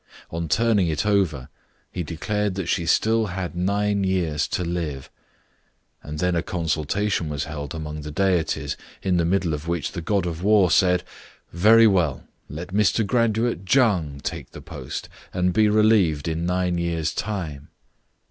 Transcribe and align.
On 0.31 0.49
turning 0.49 0.87
it 0.87 1.05
over, 1.05 1.47
he 1.91 2.01
declared 2.01 2.55
that 2.55 2.65
she 2.65 2.87
still 2.87 3.27
had 3.27 3.53
nine 3.55 4.03
years 4.03 4.47
to 4.47 4.63
live; 4.63 5.11
and 6.01 6.17
then 6.17 6.35
a 6.35 6.41
con 6.41 6.65
sultation 6.65 7.27
was 7.27 7.43
held 7.43 7.75
among 7.75 8.01
the 8.01 8.09
deities, 8.09 8.75
in 9.03 9.17
the 9.17 9.25
middle 9.25 9.53
of 9.53 9.67
which 9.67 9.91
the 9.91 10.01
God 10.01 10.25
of 10.25 10.41
War 10.41 10.71
said, 10.71 11.03
"Very 11.53 11.85
well. 11.85 12.23
Let 12.49 12.69
Mr. 12.69 13.05
graduate 13.05 13.63
Chang 13.67 14.19
take 14.23 14.53
the 14.53 14.59
post, 14.61 15.07
and 15.35 15.53
be 15.53 15.69
relieved 15.69 16.27
in 16.27 16.47
nine 16.47 16.79
years' 16.79 17.13
time." 17.13 17.67